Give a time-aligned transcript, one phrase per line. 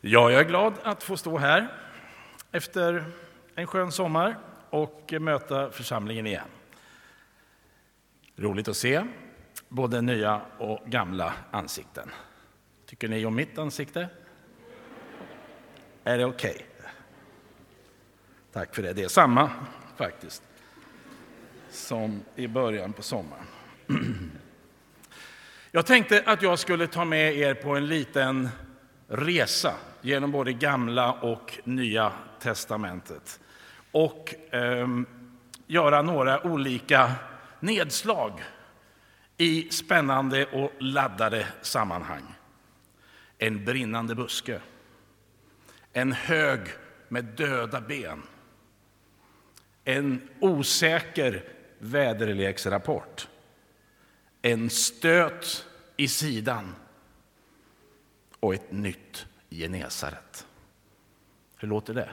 [0.00, 1.68] Ja, jag är glad att få stå här
[2.52, 3.04] efter
[3.54, 4.38] en skön sommar
[4.70, 6.48] och möta församlingen igen.
[8.36, 9.04] Roligt att se
[9.68, 12.10] både nya och gamla ansikten.
[12.86, 14.08] Tycker ni om mitt ansikte?
[16.04, 16.50] Är det okej?
[16.50, 16.90] Okay?
[18.52, 18.92] Tack för det.
[18.92, 19.50] Det är samma
[19.96, 20.42] faktiskt
[21.70, 23.46] som i början på sommaren.
[25.70, 28.48] Jag tänkte att jag skulle ta med er på en liten
[29.08, 33.40] resa genom både gamla och nya testamentet
[33.92, 34.88] och eh,
[35.66, 37.12] göra några olika
[37.60, 38.42] nedslag
[39.36, 42.34] i spännande och laddade sammanhang.
[43.38, 44.60] En brinnande buske,
[45.92, 46.60] en hög
[47.08, 48.22] med döda ben,
[49.84, 51.44] en osäker
[51.78, 53.28] väderleksrapport,
[54.42, 55.66] en stöt
[55.96, 56.74] i sidan
[58.40, 60.46] och ett nytt Genesaret.
[61.56, 62.08] Hur låter det?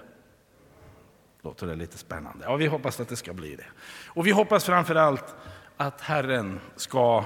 [1.41, 2.45] Låter det lite spännande?
[2.45, 3.65] Ja, vi hoppas att det ska bli det.
[4.05, 5.35] Och vi hoppas framför allt
[5.77, 7.25] att Herren ska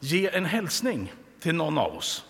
[0.00, 2.24] ge en hälsning till någon av oss,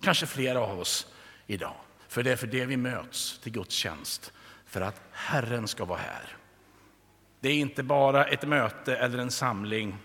[0.00, 1.06] kanske flera av oss
[1.46, 1.74] idag.
[2.08, 4.32] För det är för det vi möts till Guds tjänst,
[4.66, 6.36] för att Herren ska vara här.
[7.40, 9.96] Det är inte bara ett möte eller en samling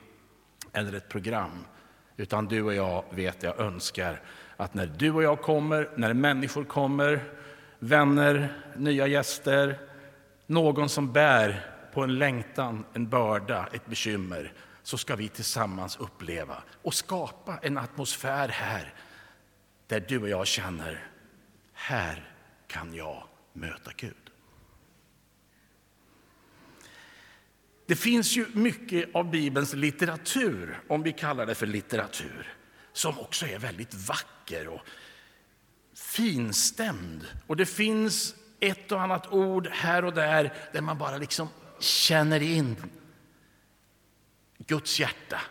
[0.74, 1.66] eller ett program,
[2.18, 4.22] utan du och jag vet jag önskar
[4.58, 7.24] att när du och jag kommer, när människor kommer,
[7.80, 9.80] vänner, nya gäster,
[10.46, 16.64] någon som bär på en längtan, en börda, ett bekymmer, så ska vi tillsammans uppleva
[16.82, 18.94] och skapa en atmosfär här
[19.88, 21.08] där du och jag känner,
[21.74, 22.32] här
[22.68, 24.14] kan jag möta Gud.
[27.86, 32.54] Det finns ju mycket av Bibelns litteratur, om vi kallar det för litteratur,
[32.98, 34.82] som också är väldigt vacker och
[35.96, 37.26] finstämd.
[37.48, 42.42] Och det finns ett och annat ord här och där där man bara liksom känner
[42.42, 42.76] in
[44.58, 45.42] Guds hjärta.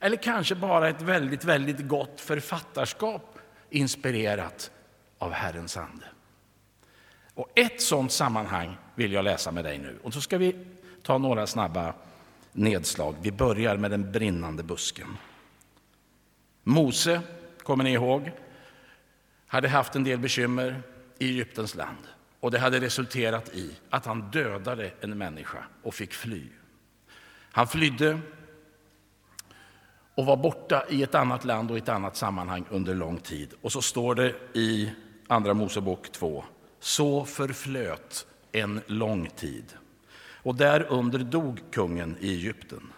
[0.00, 3.38] Eller kanske bara ett väldigt, väldigt gott författarskap
[3.70, 4.70] inspirerat
[5.18, 6.04] av Herrens ande.
[7.34, 9.98] Och ett sådant sammanhang vill jag läsa med dig nu.
[10.02, 10.66] Och så ska vi
[11.02, 11.94] ta några snabba
[12.52, 13.14] nedslag.
[13.22, 15.16] Vi börjar med den brinnande busken.
[16.68, 17.20] Mose,
[17.62, 18.30] kommer ni ihåg,
[19.46, 20.82] hade haft en del bekymmer
[21.18, 22.08] i Egyptens land.
[22.40, 26.42] Och det hade resulterat i att han dödade en människa och fick fly.
[27.52, 28.20] Han flydde
[30.14, 33.54] och var borta i ett annat land och i ett annat sammanhang under lång tid.
[33.62, 34.90] Och så står det i
[35.26, 36.44] Andra Mosebok 2.
[36.80, 39.64] Så förflöt en lång tid.
[40.42, 42.92] Och därunder dog kungen i Egypten.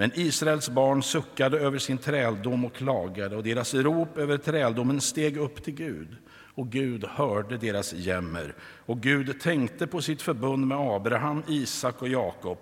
[0.00, 5.36] Men Israels barn suckade över sin träldom och klagade och deras rop över träldomen steg
[5.36, 6.16] upp till Gud.
[6.54, 8.54] Och Gud hörde deras jämmer.
[8.60, 12.58] Och Gud tänkte på sitt förbund med Abraham, Isak och Jakob.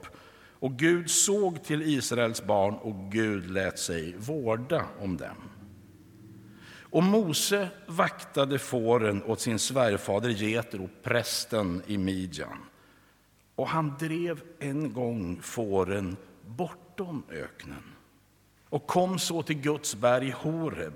[0.59, 5.37] Och Gud såg till Israels barn och Gud lät sig vårda om dem.
[6.83, 12.59] Och Mose vaktade fåren åt sin svärfader Jetro, prästen i Midjan.
[13.55, 16.17] Och han drev en gång fåren
[16.47, 17.83] bort bortom öknen
[18.69, 20.93] och kom så till Guds berg Horeb.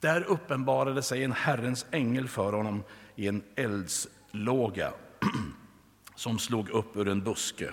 [0.00, 2.82] Där uppenbarade sig en Herrens ängel för honom
[3.16, 4.92] i en eldslåga
[6.14, 7.72] som slog upp ur en buske.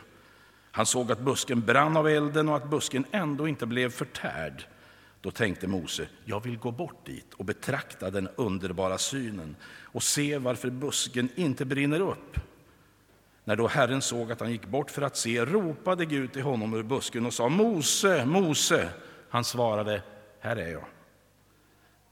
[0.72, 4.66] Han såg att busken brann av elden och att busken ändå inte blev förtärd.
[5.22, 10.38] Då tänkte Mose, jag vill gå bort dit och betrakta den underbara synen och se
[10.38, 12.40] varför busken inte brinner upp.
[13.44, 16.74] När då Herren såg att han gick bort för att se ropade Gud till honom
[16.74, 18.90] ur busken och sa Mose, Mose.
[19.30, 20.02] Han svarade,
[20.40, 20.86] här är jag.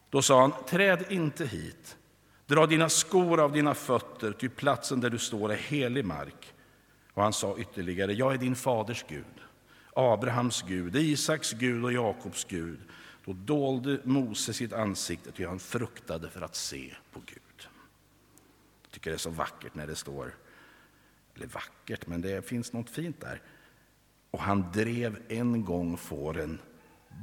[0.09, 1.97] Då sa han, träd inte hit.
[2.45, 6.53] Dra dina skor av dina fötter, ty platsen där du står är helig mark.
[7.13, 9.25] Och han sa ytterligare, jag är din faders Gud,
[9.93, 12.79] Abrahams Gud, Isaks Gud och Jakobs Gud.
[13.25, 17.67] Då dolde Mose sitt ansikte, ty han fruktade för att se på Gud.
[18.81, 20.35] Jag tycker det är så vackert när det står
[21.41, 23.41] eller vackert, men det finns något fint där.
[24.31, 26.59] Och han drev en gång fåren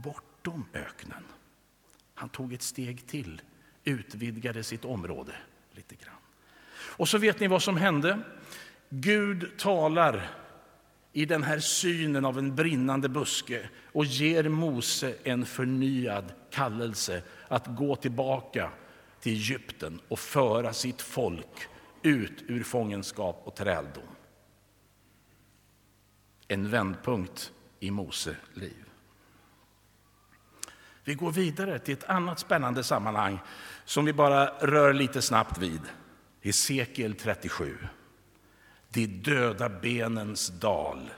[0.05, 1.25] bortom öknen.
[2.15, 3.43] Han tog ett steg till,
[3.85, 5.32] utvidgade sitt område
[5.73, 6.15] lite grann.
[6.73, 8.19] Och så vet ni vad som hände?
[8.88, 10.31] Gud talar
[11.12, 17.67] i den här synen av en brinnande buske och ger Mose en förnyad kallelse att
[17.67, 18.70] gå tillbaka
[19.20, 21.69] till Egypten och föra sitt folk
[22.08, 24.08] ut ur fångenskap och träldom.
[26.49, 28.84] En vändpunkt i Mose liv.
[31.05, 33.38] Vi går vidare till ett annat spännande sammanhang
[33.84, 35.81] som vi bara rör lite snabbt vid.
[36.43, 37.78] Hesekiel 37.
[38.88, 41.10] De döda benens dal.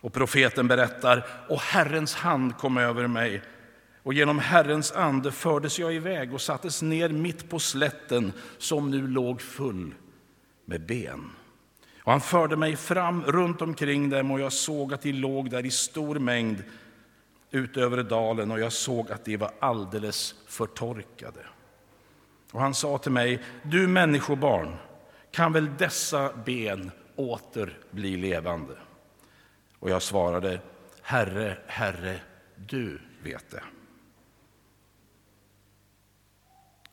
[0.00, 3.42] Och profeten berättar, och Herrens hand kom över mig
[4.06, 9.06] och genom Herrens ande fördes jag iväg och sattes ner mitt på slätten som nu
[9.06, 9.94] låg full
[10.64, 11.30] med ben.
[12.02, 15.66] Och han förde mig fram runt omkring dem och jag såg att de låg där
[15.66, 16.64] i stor mängd
[17.50, 21.40] utöver dalen och jag såg att de var alldeles förtorkade.
[22.52, 24.76] Och han sa till mig, du människobarn,
[25.30, 28.74] kan väl dessa ben åter bli levande?
[29.78, 30.60] Och jag svarade,
[31.02, 32.20] Herre, Herre,
[32.56, 33.62] du vet det.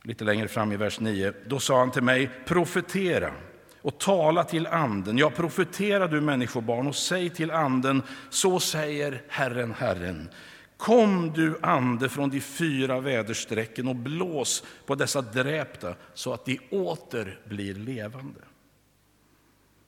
[0.04, 3.34] Lite längre fram i vers 9, då sa han till mig, profetera
[3.82, 5.18] och tala till anden.
[5.18, 10.30] Ja, profetera du människobarn och säg till anden, så säger Herren, Herren.
[10.78, 16.60] Kom du ande från de fyra väderstrecken och blås på dessa dräpta så att de
[16.70, 18.40] åter blir levande.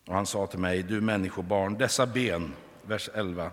[0.08, 3.52] Och han sa till mig, du människobarn, dessa ben, vers 11,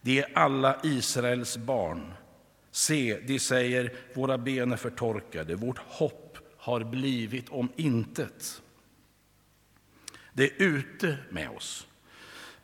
[0.00, 2.12] de är alla Israels barn.
[2.74, 8.62] Se, de säger, våra ben är förtorkade, vårt hopp har blivit om intet.
[10.32, 11.86] Det är ute med oss.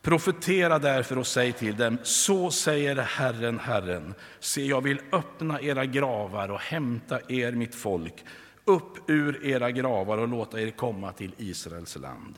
[0.01, 5.85] Profetera därför och säg till dem, så säger Herren, Herren, se jag vill öppna era
[5.85, 8.25] gravar och hämta er, mitt folk,
[8.65, 12.37] upp ur era gravar och låta er komma till Israels land.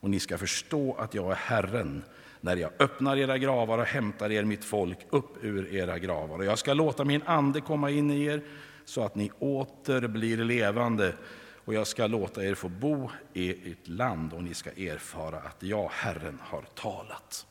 [0.00, 2.04] Och ni ska förstå att jag är Herren,
[2.40, 6.38] när jag öppnar era gravar och hämtar er, mitt folk, upp ur era gravar.
[6.38, 8.42] Och jag ska låta min ande komma in i er,
[8.84, 11.14] så att ni åter blir levande
[11.64, 15.62] och jag ska låta er få bo i ert land och ni ska erfara att
[15.62, 17.46] jag, Herren, har talat.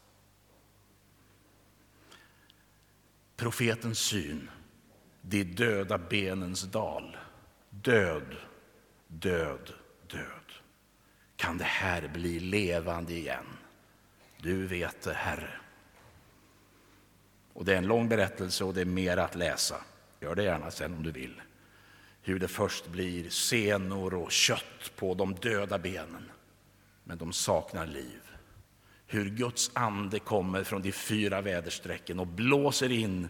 [3.35, 4.49] Profetens syn,
[5.21, 7.17] de döda benens dal.
[7.69, 8.35] Död,
[9.07, 9.73] död,
[10.07, 10.53] död.
[11.35, 13.45] Kan det här bli levande igen?
[14.41, 15.51] Du vet det, Herre.
[17.53, 19.75] Och det är en lång berättelse och det är mer att läsa.
[20.19, 21.41] Gör det gärna sen om du vill
[22.29, 26.31] hur det först blir senor och kött på de döda benen,
[27.03, 28.21] men de saknar liv.
[29.07, 33.27] Hur Guds ande kommer från de fyra väderstrecken och blåser in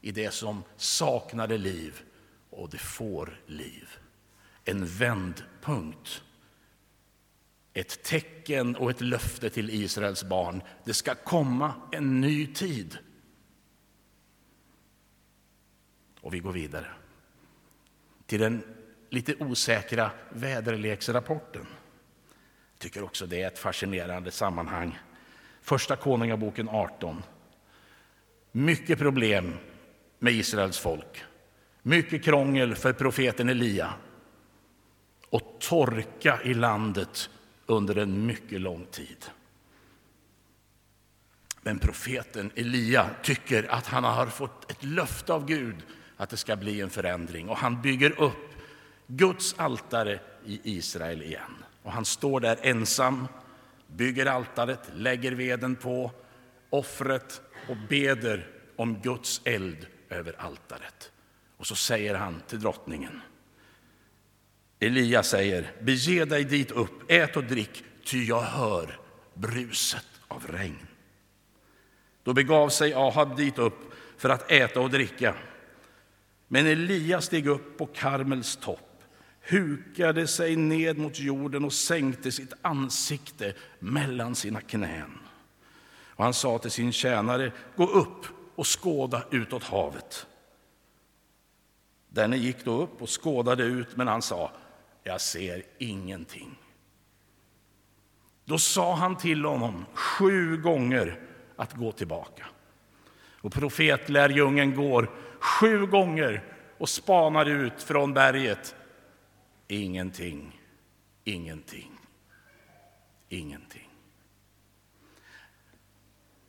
[0.00, 2.00] i det som saknade liv,
[2.50, 3.88] och det får liv.
[4.64, 6.22] En vändpunkt.
[7.74, 10.62] Ett tecken och ett löfte till Israels barn.
[10.84, 12.98] Det ska komma en ny tid.
[16.20, 16.86] Och vi går vidare
[18.26, 18.62] till den
[19.10, 21.66] lite osäkra väderleksrapporten.
[22.72, 24.98] Jag tycker också det är ett fascinerande sammanhang.
[25.60, 27.22] Första Konungaboken 18.
[28.52, 29.54] Mycket problem
[30.18, 31.24] med Israels folk.
[31.82, 33.94] Mycket krångel för profeten Elia.
[35.28, 37.30] Och torka i landet
[37.72, 39.26] under en mycket lång tid.
[41.62, 45.76] Men profeten Elia tycker att han har fått ett löfte av Gud
[46.16, 47.48] att det ska bli en förändring.
[47.48, 48.54] Och han bygger upp
[49.06, 51.64] Guds altare i Israel igen.
[51.82, 53.28] Och han står där ensam,
[53.86, 56.10] bygger altaret, lägger veden på
[56.70, 61.12] offret och beder om Guds eld över altaret.
[61.56, 63.20] Och så säger han till drottningen.
[64.82, 68.98] Elia säger, bege dig dit upp, ät och drick, ty jag hör
[69.34, 70.86] bruset av regn.
[72.22, 75.34] Då begav sig Ahab dit upp för att äta och dricka.
[76.48, 79.02] Men Elia steg upp på Karmels topp,
[79.40, 85.18] hukade sig ned mot jorden och sänkte sitt ansikte mellan sina knän.
[86.06, 90.26] Och han sa till sin tjänare, gå upp och skåda utåt havet.
[92.08, 94.50] Denne gick då upp och skådade ut, men han sa,
[95.02, 96.58] jag ser ingenting.
[98.44, 101.20] Då sa han till honom sju gånger
[101.56, 102.46] att gå tillbaka.
[103.40, 106.42] Och profetlärjungen går sju gånger
[106.78, 108.74] och spanar ut från berget.
[109.68, 110.60] Ingenting,
[111.24, 111.92] ingenting,
[113.28, 113.88] ingenting.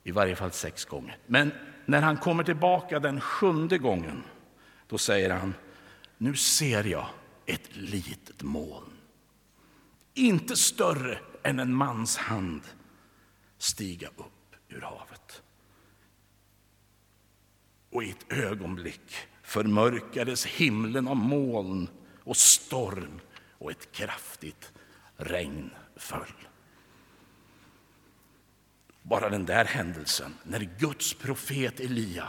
[0.02, 1.16] I varje fall sex gånger.
[1.26, 1.52] Men
[1.86, 4.22] när han kommer tillbaka den sjunde gången,
[4.88, 5.54] då säger han,
[6.18, 7.06] nu ser jag
[7.46, 8.92] ett litet moln.
[10.14, 12.62] Inte större än en mans hand
[13.58, 15.42] stiga upp ur havet.
[17.90, 21.88] Och i ett ögonblick förmörkades himlen av moln
[22.24, 23.20] och storm
[23.58, 24.72] och ett kraftigt
[25.16, 26.34] regn föll.
[29.02, 32.28] Bara den där händelsen, när Guds profet Elia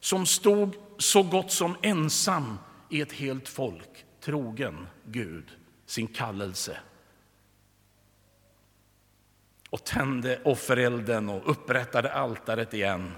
[0.00, 2.58] som stod så gott som ensam
[2.88, 5.50] i ett helt folk, trogen Gud,
[5.86, 6.80] sin kallelse
[9.70, 13.12] och tände offerelden och upprättade altaret igen.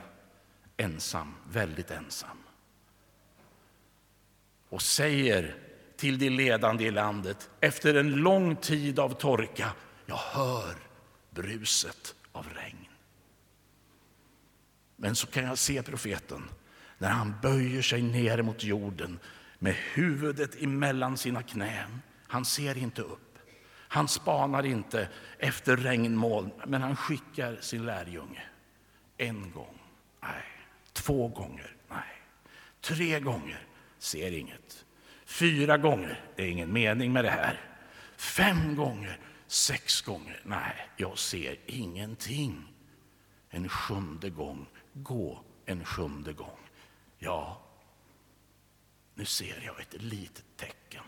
[0.76, 2.38] Ensam, väldigt ensam.
[4.68, 5.54] Och säger
[5.96, 9.72] till de ledande i landet efter en lång tid av torka,
[10.06, 10.74] jag hör
[11.30, 12.86] bruset av regn.
[14.96, 16.42] Men så kan jag se profeten
[16.98, 19.18] när han böjer sig ner mot jorden
[19.62, 22.02] med huvudet emellan sina knän.
[22.28, 23.38] Han ser inte upp.
[23.88, 28.42] Han spanar inte efter regnmoln, men han skickar sin lärjunge.
[29.16, 29.78] En gång,
[30.22, 30.42] nej.
[30.92, 32.22] Två gånger, nej.
[32.80, 33.66] Tre gånger,
[33.98, 34.84] ser inget.
[35.24, 37.60] Fyra gånger, det är ingen mening med det här.
[38.16, 42.74] Fem gånger, sex gånger, nej, jag ser ingenting.
[43.50, 46.58] En sjunde gång, gå en sjunde gång.
[47.18, 47.62] Ja,
[49.14, 51.04] nu ser jag ett litet tecken.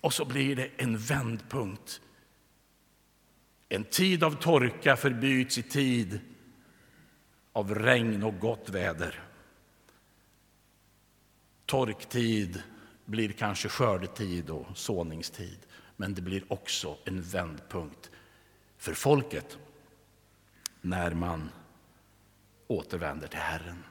[0.00, 2.00] Och så blir det en vändpunkt.
[3.68, 6.20] En tid av torka förbyts i tid
[7.52, 9.22] av regn och gott väder.
[11.66, 12.62] Torktid
[13.04, 15.58] blir kanske skördetid och såningstid,
[15.96, 18.10] men det blir också en vändpunkt
[18.76, 19.58] för folket
[20.80, 21.50] när man
[22.66, 23.84] återvänder till Herren.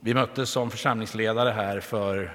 [0.00, 2.32] Vi möttes som församlingsledare här för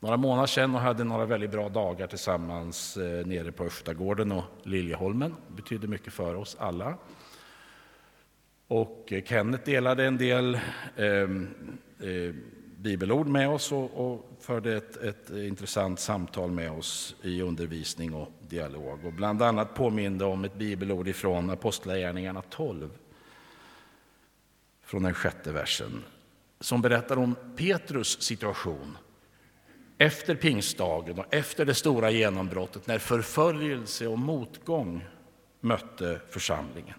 [0.00, 4.44] några månader sedan och hade några väldigt bra dagar tillsammans eh, nere på Östagården och
[4.62, 5.34] Liljeholmen.
[5.48, 6.94] Det betydde mycket för oss alla.
[8.68, 10.54] Och eh, Kenneth delade en del
[10.96, 11.06] eh,
[12.08, 12.34] eh,
[12.76, 18.32] bibelord med oss och, och förde ett, ett, intressant samtal med oss i undervisning och
[18.48, 19.04] dialog.
[19.04, 22.90] Och bland annat påminde om ett bibelord ifrån Apostlagärningarna 12,
[24.82, 26.04] från den sjätte versen,
[26.60, 28.98] som berättar om Petrus situation
[29.98, 35.04] efter pingstdagen och efter det stora genombrottet när förföljelse och motgång
[35.60, 36.94] mötte församlingen.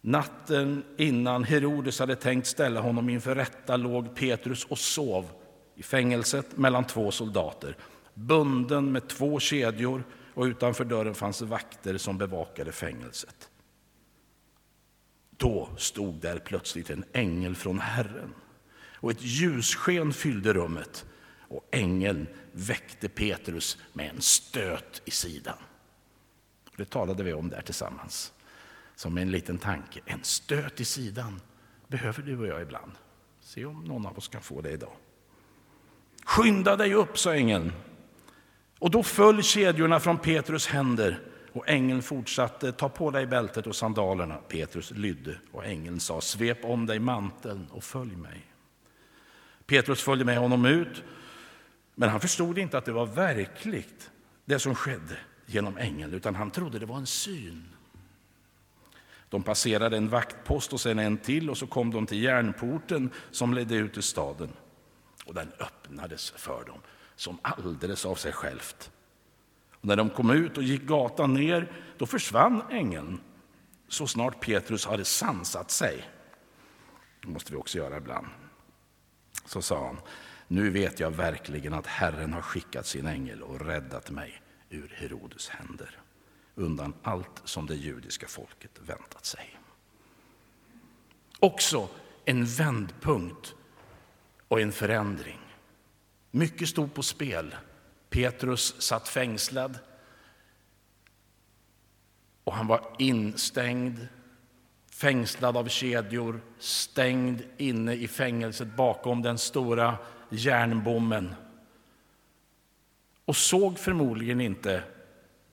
[0.00, 5.30] Natten innan Herodes hade tänkt ställa honom inför rätta låg Petrus och sov
[5.74, 7.76] i fängelset mellan två soldater,
[8.14, 10.04] bunden med två kedjor
[10.34, 13.47] och utanför dörren fanns vakter som bevakade fängelset.
[15.38, 18.34] Då stod där plötsligt en ängel från Herren
[18.94, 21.04] och ett ljussken fyllde rummet
[21.48, 25.56] och ängeln väckte Petrus med en stöt i sidan.
[26.76, 28.32] Det talade vi om där tillsammans
[28.94, 30.00] som en liten tanke.
[30.04, 31.40] En stöt i sidan
[31.88, 32.92] behöver du och jag ibland.
[33.40, 34.92] Se om någon av oss kan få det idag.
[36.24, 37.72] Skynda dig upp, sa ängeln.
[38.78, 41.20] Och då föll kedjorna från Petrus händer
[41.58, 44.36] och ängeln fortsatte, ta på dig bältet och sandalerna.
[44.36, 48.46] Petrus lydde och ängeln sa, svep om dig manteln och följ mig.
[49.66, 51.02] Petrus följde med honom ut,
[51.94, 54.10] men han förstod inte att det var verkligt,
[54.44, 57.64] det som skedde genom ängeln, utan han trodde det var en syn.
[59.28, 63.54] De passerade en vaktpost och sen en till och så kom de till järnporten som
[63.54, 64.52] ledde ut till staden.
[65.24, 66.78] Och den öppnades för dem
[67.16, 68.90] som alldeles av sig självt.
[69.88, 73.20] När de kom ut och gick gatan ner, då försvann ängeln
[73.88, 76.04] så snart Petrus hade sansat sig.
[77.22, 78.26] Det måste vi också göra ibland.
[79.44, 80.00] Så sa han,
[80.48, 85.48] nu vet jag verkligen att Herren har skickat sin ängel och räddat mig ur Herodes
[85.48, 85.98] händer
[86.54, 89.58] undan allt som det judiska folket väntat sig.
[91.38, 91.88] Också
[92.24, 93.54] en vändpunkt
[94.48, 95.40] och en förändring.
[96.30, 97.54] Mycket stod på spel.
[98.10, 99.78] Petrus satt fängslad
[102.44, 104.06] och han var instängd,
[104.90, 109.96] fängslad av kedjor, stängd inne i fängelset bakom den stora
[110.30, 111.34] järnbommen
[113.24, 114.82] och såg förmodligen inte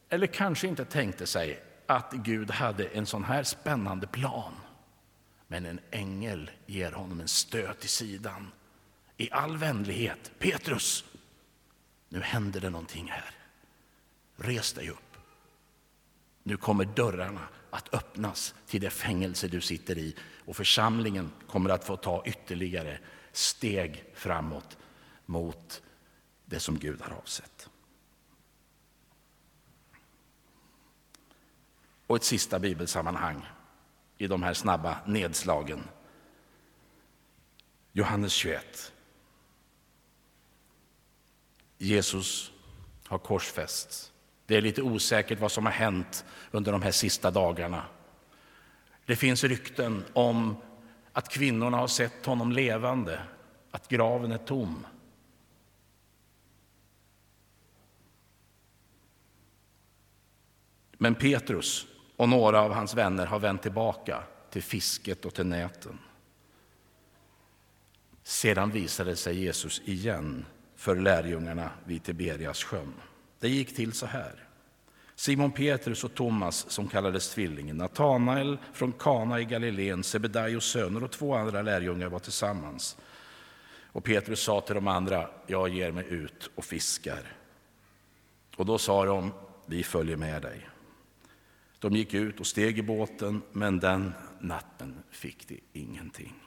[0.10, 4.54] eller kanske inte tänkte sig att Gud hade en sån här spännande plan.
[5.48, 8.52] Men en ängel ger honom en stöt i sidan
[9.18, 10.32] i all vänlighet.
[10.40, 11.06] Petrus,
[12.10, 13.32] nu händer det någonting här.
[14.36, 15.18] Res dig upp.
[16.44, 21.84] Nu kommer dörrarna att öppnas till det fängelse du sitter i och församlingen kommer att
[21.84, 23.00] få ta ytterligare
[23.32, 24.78] steg framåt
[25.26, 25.82] mot
[26.46, 27.70] det som Gud har avsett.
[32.08, 33.46] Och ett sista bibelsammanhang
[34.18, 35.84] i de här snabba nedslagen.
[37.92, 38.94] Johannes 21.
[41.78, 42.52] Jesus
[43.08, 44.12] har korsfästs.
[44.46, 47.86] Det är lite osäkert vad som har hänt under de här sista dagarna
[49.06, 50.56] Det finns rykten om
[51.12, 53.22] att kvinnorna har sett honom levande,
[53.72, 54.86] att graven är tom.
[60.98, 66.00] Men Petrus och några av hans vänner har vänt tillbaka till fisket och till näten.
[68.24, 70.46] Sedan visade sig Jesus igen
[70.86, 72.94] för lärjungarna vid Tiberias sjön.
[73.40, 74.34] Det gick till så här.
[75.16, 81.12] Simon Petrus och Thomas, som kallades Tvillingen, Natanael från Kana i Galileen, Sebedaios söner och
[81.12, 82.98] två andra lärjungar var tillsammans.
[83.92, 87.38] Och Petrus sa till de andra, jag ger mig ut och fiskar.
[88.56, 89.32] Och då sa de,
[89.66, 90.70] vi följer med dig.
[91.80, 96.45] De gick ut och steg i båten, men den natten fick de ingenting.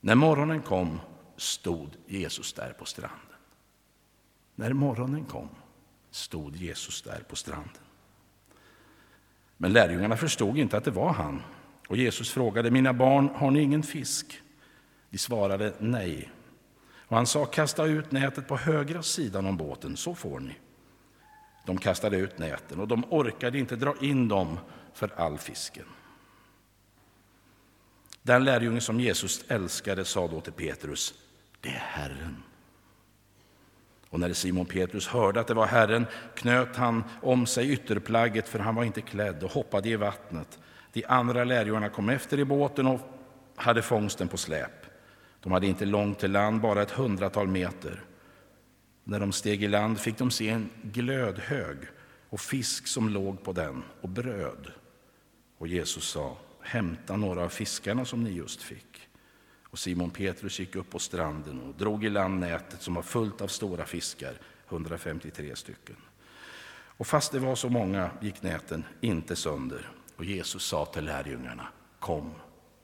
[0.00, 1.00] När morgonen kom
[1.36, 3.18] stod Jesus där på stranden.
[4.54, 5.48] När morgonen kom
[6.10, 7.82] stod Jesus där på stranden.
[9.56, 11.42] Men lärjungarna förstod inte att det var han.
[11.88, 14.42] Och Jesus frågade, mina barn, har ni ingen fisk?
[15.10, 16.30] De svarade nej.
[17.10, 20.54] Och han sa, kasta ut nätet på högra sidan om båten, så får ni.
[21.66, 24.58] De kastade ut näten och de orkade inte dra in dem
[24.94, 25.86] för all fisken.
[28.22, 31.14] Den lärjunge som Jesus älskade sa då till Petrus,
[31.60, 32.42] det är Herren.
[34.08, 38.58] Och när Simon Petrus hörde att det var Herren knöt han om sig ytterplagget, för
[38.58, 40.58] han var inte klädd, och hoppade i vattnet.
[40.92, 43.00] De andra lärjungarna kom efter i båten och
[43.56, 44.86] hade fångsten på släp.
[45.40, 48.04] De hade inte långt till land, bara ett hundratal meter.
[49.04, 51.76] När de steg i land fick de se en glödhög
[52.28, 54.72] och fisk som låg på den och bröd.
[55.58, 56.36] Och Jesus sa,
[56.70, 59.08] hämta några av fiskarna som ni just fick.
[59.64, 63.40] Och Simon Petrus gick upp på stranden och drog i land nätet som var fullt
[63.40, 64.34] av stora fiskar,
[64.68, 65.96] 153 stycken.
[66.72, 69.88] Och fast det var så många gick näten inte sönder.
[70.16, 72.34] Och Jesus sa till lärjungarna, kom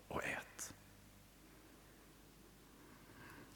[0.09, 0.73] och ät.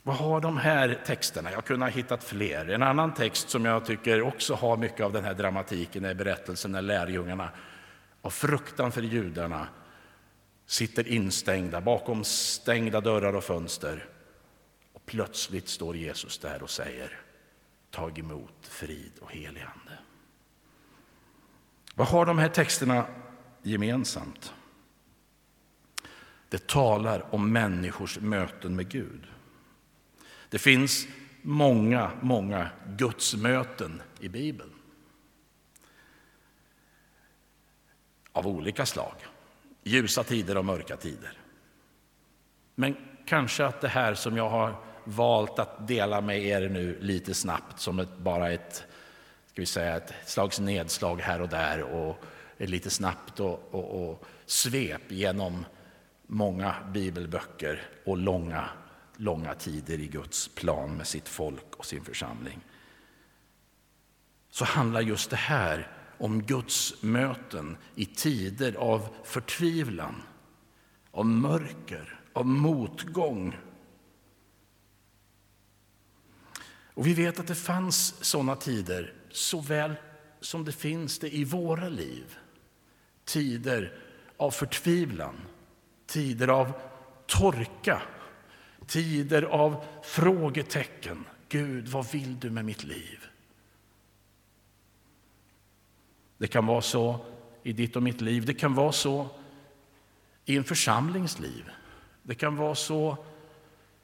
[0.02, 1.52] Vad har de här texterna?
[1.52, 2.70] Jag kunde ha hittat fler.
[2.70, 6.72] En annan text som jag tycker också har mycket av den här dramatiken är berättelsen
[6.72, 7.50] när lärjungarna
[8.22, 9.68] av fruktan för judarna
[10.70, 14.08] sitter instängda bakom stängda dörrar och fönster.
[14.92, 17.20] Och plötsligt står Jesus där och säger
[17.90, 19.98] Tag emot frid och helig ande.
[21.94, 23.06] Vad har de här texterna
[23.62, 24.54] gemensamt?
[26.48, 29.26] Det talar om människors möten med Gud.
[30.48, 31.06] Det finns
[31.42, 34.72] många, många gudsmöten i Bibeln.
[38.32, 39.14] Av olika slag
[39.82, 41.32] ljusa tider och mörka tider.
[42.74, 47.34] Men kanske att det här som jag har valt att dela med er nu lite
[47.34, 48.84] snabbt som ett, bara ett,
[49.46, 52.16] ska vi säga, ett slags nedslag här och där och
[52.58, 55.64] lite snabbt och, och, och svep genom
[56.26, 58.68] många bibelböcker och långa,
[59.16, 62.60] långa tider i Guds plan med sitt folk och sin församling.
[64.50, 70.22] Så handlar just det här om Guds möten i tider av förtvivlan,
[71.10, 73.56] av mörker, av motgång.
[76.94, 79.94] Och vi vet att det fanns såna tider, såväl
[80.40, 82.36] som det finns det i våra liv.
[83.24, 83.98] Tider
[84.36, 85.36] av förtvivlan,
[86.06, 86.72] tider av
[87.26, 88.02] torka,
[88.86, 91.24] tider av frågetecken.
[91.48, 93.29] Gud, vad vill du med mitt liv?
[96.40, 97.20] Det kan vara så
[97.62, 98.46] i ditt och mitt liv.
[98.46, 99.28] Det kan vara så
[100.44, 101.70] i en församlings liv.
[102.22, 103.16] Det kan vara så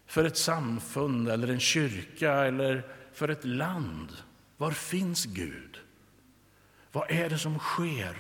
[0.06, 4.12] för ett samfund eller en kyrka eller för ett land.
[4.56, 5.78] Var finns Gud?
[6.92, 8.16] Vad är det som sker?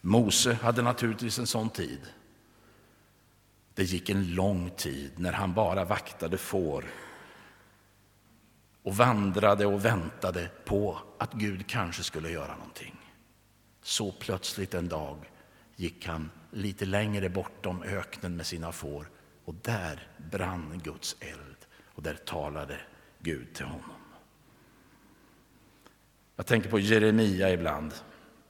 [0.00, 2.00] Mose hade naturligtvis en sån tid.
[3.74, 6.84] Det gick en lång tid när han bara vaktade får
[8.82, 12.96] och vandrade och väntade på att Gud kanske skulle göra någonting.
[13.82, 15.30] Så plötsligt en dag
[15.76, 19.10] gick han lite längre bortom öknen med sina får
[19.44, 22.76] och där brann Guds eld och där talade
[23.18, 23.96] Gud till honom.
[26.36, 27.94] Jag tänker på Jeremia ibland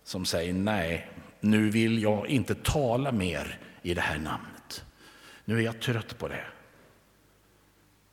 [0.04, 4.84] som säger nej, nu vill jag inte tala mer i det här namnet.
[5.44, 6.44] Nu är jag trött på det.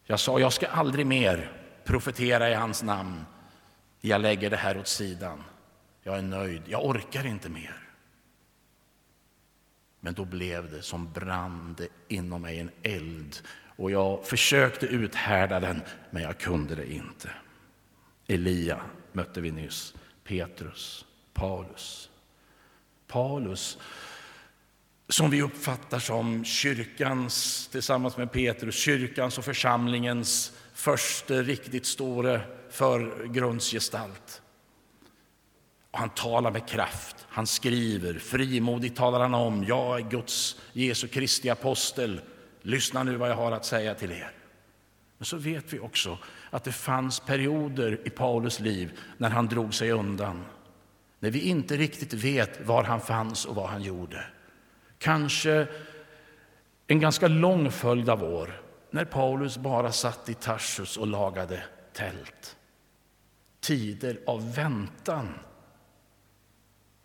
[0.03, 1.51] Jag sa, jag ska aldrig mer
[1.89, 3.25] profetera i hans namn.
[4.01, 5.43] Jag lägger det här åt sidan.
[6.03, 6.61] Jag är nöjd.
[6.65, 7.75] Jag orkar inte mer.
[9.99, 13.37] Men då blev det som brand inom mig en eld
[13.75, 17.29] och jag försökte uthärda den, men jag kunde det inte.
[18.27, 19.93] Elia mötte vi nyss.
[20.23, 22.09] Petrus, Paulus.
[23.07, 23.77] Paulus
[25.09, 34.41] som vi uppfattar som kyrkans, tillsammans med Petrus, kyrkans och församlingens första riktigt stora förgrundsgestalt.
[35.91, 41.07] Och han talar med kraft, han skriver, frimodigt talar han om, jag är Guds, Jesu
[41.07, 42.21] Kristi apostel,
[42.61, 44.31] lyssna nu vad jag har att säga till er.
[45.17, 46.17] Men så vet vi också
[46.49, 50.45] att det fanns perioder i Paulus liv när han drog sig undan.
[51.19, 54.25] När vi inte riktigt vet var han fanns och vad han gjorde.
[54.97, 55.67] Kanske
[56.87, 62.57] en ganska lång följd av år när Paulus bara satt i Tarsus och lagade tält.
[63.59, 65.39] Tider av väntan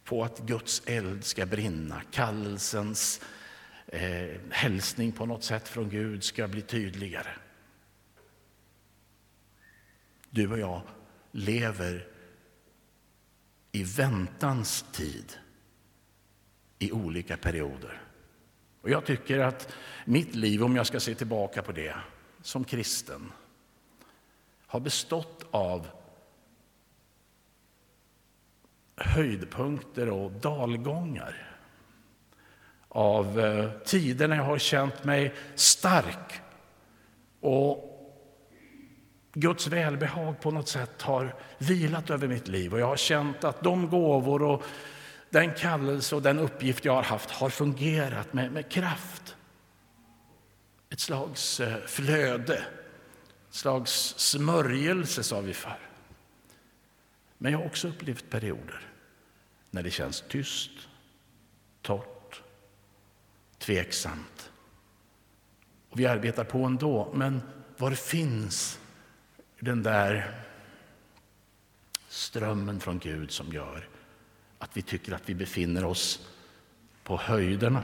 [0.04, 3.20] på att Guds eld ska brinna, kallelsens
[3.86, 7.30] eh, hälsning på något sätt från Gud ska bli tydligare.
[10.30, 10.82] Du och jag
[11.32, 12.08] lever
[13.72, 15.32] i väntans tid
[16.78, 18.03] i olika perioder.
[18.84, 21.94] Och jag tycker att mitt liv, om jag ska se tillbaka på det
[22.42, 23.32] som kristen,
[24.66, 25.88] har bestått av
[28.96, 31.56] höjdpunkter och dalgångar.
[32.88, 36.40] Av eh, tider när jag har känt mig stark
[37.40, 37.90] och
[39.32, 43.62] Guds välbehag på något sätt har vilat över mitt liv och jag har känt att
[43.62, 44.64] de gåvor och
[45.34, 49.36] den kallelse och den uppgift jag har haft har fungerat med, med kraft.
[50.90, 52.56] Ett slags eh, flöde,
[53.48, 55.88] ett slags smörjelse, sa vi förr.
[57.38, 58.88] Men jag har också upplevt perioder
[59.70, 60.70] när det känns tyst,
[61.82, 62.42] torrt,
[63.58, 64.50] tveksamt.
[65.90, 67.42] Och vi arbetar på ändå, men
[67.76, 68.78] var finns
[69.58, 70.34] den där
[72.08, 73.88] strömmen från Gud som gör
[74.64, 76.20] att vi tycker att vi befinner oss
[77.02, 77.82] på höjderna?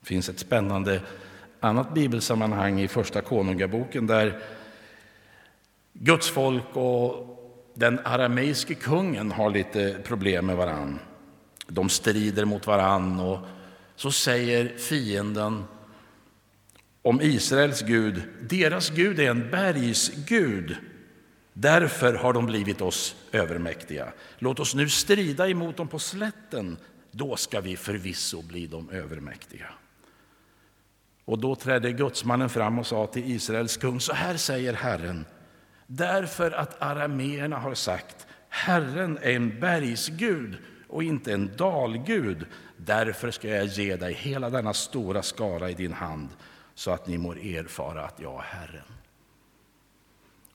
[0.00, 1.00] Det finns ett spännande
[1.60, 4.42] annat bibelsammanhang i Första Konungaboken där
[5.92, 7.32] Guds folk och
[7.74, 10.98] den arameiske kungen har lite problem med varann.
[11.66, 13.38] De strider mot varann och
[13.96, 15.64] så säger fienden
[17.02, 20.76] om Israels Gud, deras Gud är en bergsgud.
[21.58, 24.12] Därför har de blivit oss övermäktiga.
[24.38, 26.76] Låt oss nu strida emot dem på slätten,
[27.10, 29.66] då ska vi förvisso bli dem övermäktiga.
[31.24, 35.24] Och då trädde gudsmannen fram och sa till Israels kung, så här säger Herren,
[35.86, 40.56] därför att arameerna har sagt, Herren är en bergsgud
[40.88, 45.92] och inte en dalgud, därför ska jag ge dig hela denna stora skara i din
[45.92, 46.28] hand
[46.74, 48.95] så att ni må erfara att jag är Herren.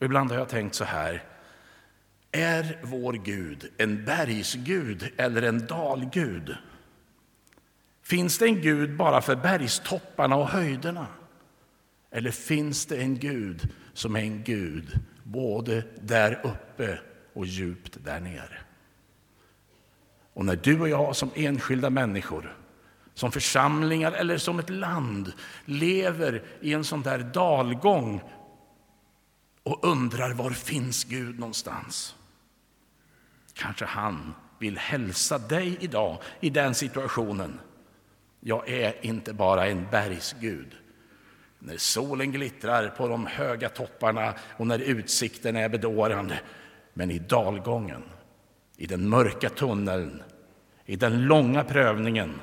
[0.01, 1.23] Och ibland har jag tänkt så här.
[2.31, 6.55] Är vår Gud en bergsgud eller en dalgud?
[8.03, 11.07] Finns det en Gud bara för bergstopparna och höjderna?
[12.11, 16.99] Eller finns det en Gud som är en Gud både där uppe
[17.33, 18.57] och djupt där nere?
[20.33, 22.57] Och när du och jag som enskilda människor
[23.13, 25.33] som församlingar eller som ett land
[25.65, 28.21] lever i en sån där dalgång
[29.63, 32.15] och undrar var finns Gud någonstans?
[33.53, 37.59] Kanske han vill hälsa dig idag i den situationen.
[38.39, 40.75] Jag är inte bara en bergsgud.
[41.59, 46.39] När solen glittrar på de höga topparna och när utsikten är bedårande.
[46.93, 48.03] Men i dalgången,
[48.77, 50.23] i den mörka tunneln,
[50.85, 52.41] i den långa prövningen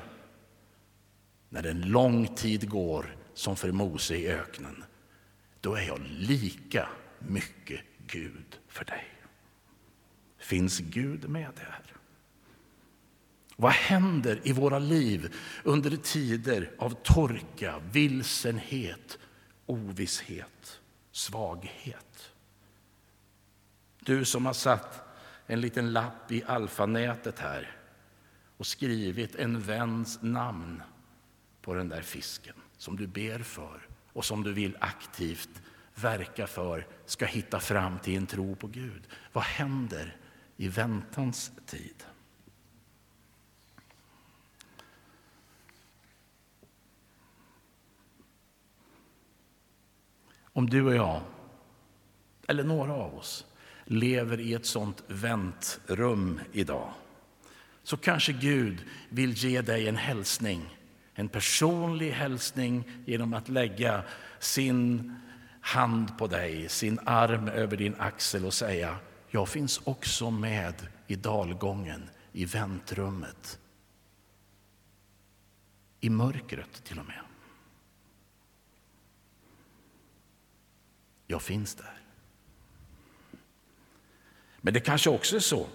[1.49, 4.83] när en lång tid går som för Mose i öknen,
[5.61, 6.87] då är jag lika
[7.21, 9.05] mycket Gud för dig.
[10.37, 11.93] Finns Gud med dig här?
[13.55, 19.19] Vad händer i våra liv under tider av torka, vilsenhet,
[19.65, 22.31] ovisshet, svaghet?
[23.99, 25.01] Du som har satt
[25.45, 27.75] en liten lapp i alfanätet här
[28.57, 30.81] och skrivit en väns namn
[31.61, 35.61] på den där fisken som du ber för och som du vill aktivt
[36.01, 39.07] verka för ska hitta fram till en tro på Gud.
[39.33, 40.17] Vad händer
[40.57, 42.03] i väntans tid?
[50.43, 51.21] Om du och jag,
[52.47, 53.45] eller några av oss,
[53.85, 56.93] lever i ett sånt väntrum idag
[57.83, 60.79] så kanske Gud vill ge dig en hälsning
[61.19, 64.03] en personlig hälsning genom att lägga
[64.39, 65.15] sin
[65.61, 68.97] hand på dig, sin arm över din axel och säga
[69.29, 73.59] jag finns också med i dalgången, i väntrummet,
[75.99, 77.21] i mörkret till och med.
[81.27, 81.99] Jag finns där.
[84.61, 85.67] Men det kanske också är så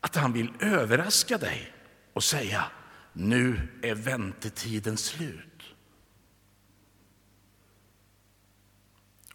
[0.00, 1.72] att han vill överraska dig
[2.12, 2.64] och säga
[3.12, 5.49] nu är väntetiden slut.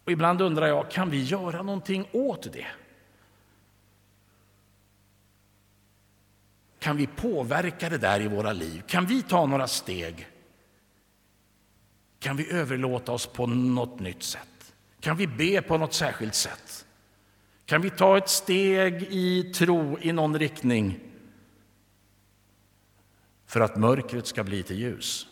[0.05, 2.67] Och ibland undrar jag, kan vi göra någonting åt det?
[6.79, 8.83] Kan vi påverka det där i våra liv?
[8.87, 10.27] Kan vi ta några steg?
[12.19, 14.75] Kan vi överlåta oss på något nytt sätt?
[14.99, 16.85] Kan vi be på något särskilt sätt?
[17.65, 20.99] Kan vi ta ett steg i tro i någon riktning
[23.45, 25.27] för att mörkret ska bli till ljus?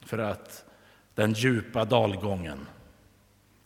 [0.00, 0.69] För att
[1.20, 2.68] den djupa dalgången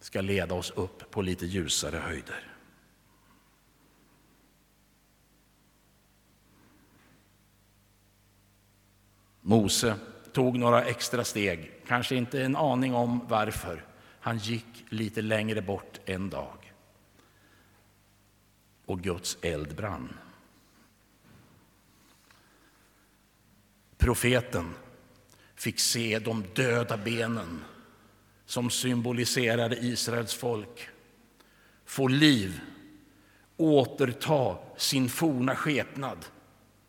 [0.00, 2.52] ska leda oss upp på lite ljusare höjder.
[9.40, 9.96] Mose
[10.32, 13.84] tog några extra steg, kanske inte en aning om varför.
[14.20, 16.72] Han gick lite längre bort en dag.
[18.86, 20.14] Och Guds eld brann.
[23.96, 24.74] Profeten
[25.64, 27.64] fick se de döda benen
[28.46, 30.88] som symboliserade Israels folk
[31.84, 32.60] få liv,
[33.56, 36.26] återta sin forna skepnad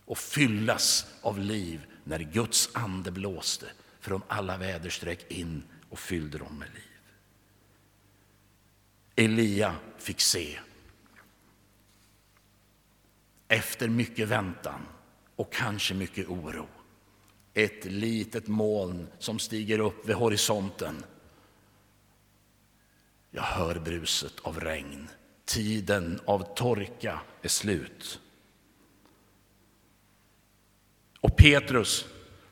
[0.05, 3.65] och fyllas av liv när Guds ande blåste
[3.99, 6.99] från alla väderstreck in och fyllde dem med liv.
[9.15, 10.59] Elia fick se,
[13.47, 14.81] efter mycket väntan
[15.35, 16.67] och kanske mycket oro,
[17.55, 21.03] ett litet moln som stiger upp vid horisonten.
[23.31, 25.09] Jag hör bruset av regn.
[25.45, 28.19] Tiden av torka är slut.
[31.19, 32.05] Och Petrus,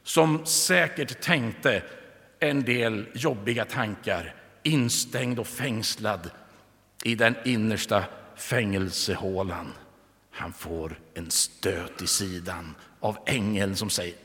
[0.04, 1.84] som säkert tänkte
[2.40, 6.30] en del jobbiga tankar, instängd och fängslad
[7.04, 9.74] i den innersta fängelsehålan.
[10.32, 14.16] Han får en stöt i sidan av ängeln som säger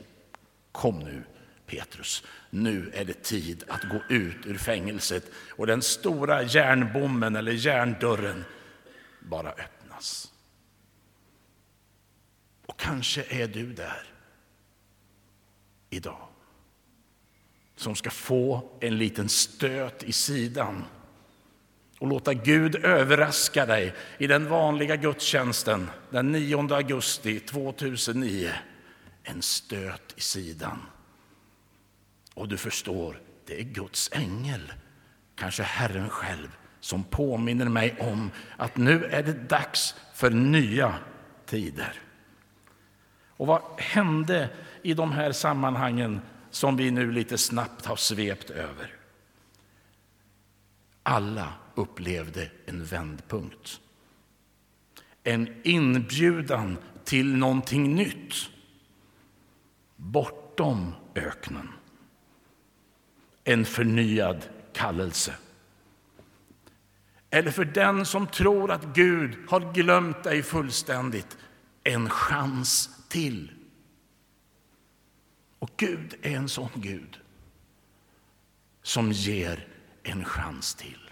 [0.71, 1.23] Kom nu,
[1.65, 7.51] Petrus, nu är det tid att gå ut ur fängelset och den stora järnbommen eller
[7.51, 8.45] järndörren
[9.19, 10.33] bara öppnas.
[12.65, 14.03] Och kanske är du där
[15.89, 16.27] idag
[17.75, 20.85] som ska få en liten stöt i sidan
[21.99, 28.51] och låta Gud överraska dig i den vanliga gudstjänsten den 9 augusti 2009
[29.29, 30.79] en stöt i sidan.
[32.33, 34.73] Och du förstår, det är Guds ängel,
[35.35, 40.95] kanske Herren själv, som påminner mig om att nu är det dags för nya
[41.45, 41.93] tider.
[43.27, 44.49] Och vad hände
[44.81, 48.95] i de här sammanhangen som vi nu lite snabbt har svept över?
[51.03, 53.79] Alla upplevde en vändpunkt.
[55.23, 58.49] En inbjudan till någonting nytt
[59.99, 61.69] bortom öknen.
[63.43, 65.35] En förnyad kallelse.
[67.29, 71.37] Eller för den som tror att Gud har glömt dig fullständigt,
[71.83, 73.51] en chans till.
[75.59, 77.19] Och Gud är en sån Gud
[78.81, 79.67] som ger
[80.03, 81.11] en chans till.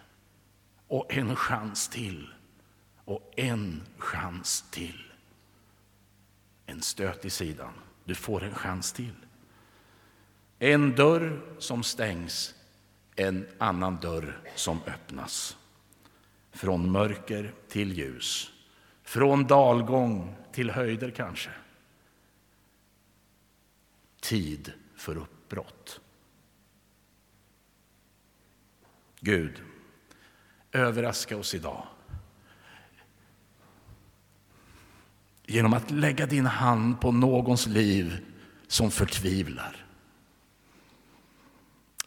[0.87, 2.33] Och en chans till.
[3.05, 5.13] Och en chans till.
[6.65, 7.73] En stöt i sidan.
[8.07, 9.15] Du får en chans till.
[10.59, 12.55] En dörr som stängs,
[13.15, 15.57] en annan dörr som öppnas.
[16.51, 18.51] Från mörker till ljus,
[19.03, 21.49] från dalgång till höjder kanske.
[24.21, 26.01] Tid för uppbrott.
[29.19, 29.61] Gud,
[30.71, 31.87] överraska oss idag
[35.47, 38.25] genom att lägga din hand på någons liv
[38.67, 39.85] som förtvivlar.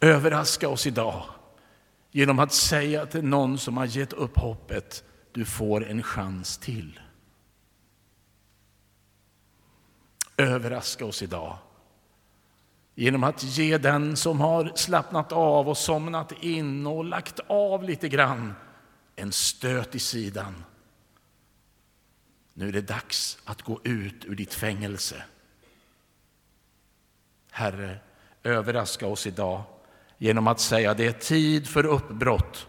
[0.00, 1.24] Överraska oss idag
[2.10, 7.00] genom att säga till någon som har gett upp hoppet, du får en chans till.
[10.36, 11.58] Överraska oss idag
[12.94, 18.08] genom att ge den som har slappnat av och somnat in och lagt av lite
[18.08, 18.54] grann
[19.16, 20.64] en stöt i sidan
[22.60, 25.24] nu är det dags att gå ut ur ditt fängelse.
[27.50, 27.98] Herre,
[28.42, 29.62] överraska oss idag
[30.18, 32.66] genom att säga att det är tid för uppbrott.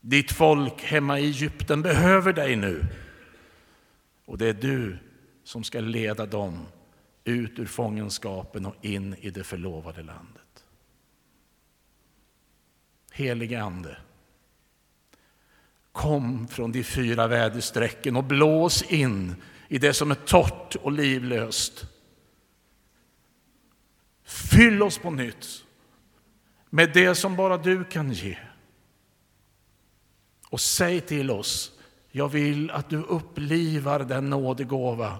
[0.00, 2.86] Ditt folk hemma i Egypten behöver dig nu.
[4.24, 4.98] Och det är du
[5.44, 6.66] som ska leda dem
[7.24, 10.64] ut ur fångenskapen och in i det förlovade landet.
[13.12, 13.96] Helige Ande,
[15.92, 19.34] kom från de fyra väderstrecken och blås in
[19.68, 21.86] i det som är torrt och livlöst.
[24.24, 25.64] Fyll oss på nytt
[26.70, 28.38] med det som bara du kan ge.
[30.48, 31.72] Och säg till oss,
[32.10, 35.18] jag vill att du upplivar den nådegåva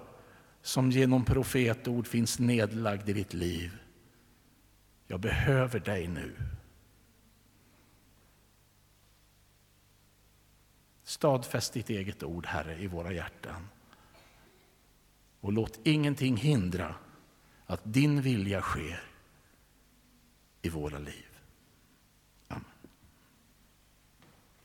[0.62, 3.70] som genom profetord finns nedlagd i ditt liv.
[5.06, 6.36] Jag behöver dig nu.
[11.10, 13.68] Stadfäst ditt eget ord, Herre, i våra hjärtan.
[15.40, 16.94] Och låt ingenting hindra
[17.66, 19.02] att din vilja sker
[20.62, 21.29] i våra liv.